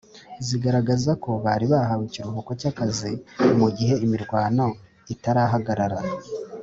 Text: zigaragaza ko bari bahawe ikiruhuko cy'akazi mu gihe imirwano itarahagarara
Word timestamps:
zigaragaza 0.47 1.11
ko 1.23 1.31
bari 1.45 1.65
bahawe 1.73 2.03
ikiruhuko 2.05 2.51
cy'akazi 2.59 3.11
mu 3.59 3.67
gihe 3.77 3.93
imirwano 4.05 4.65
itarahagarara 5.13 5.99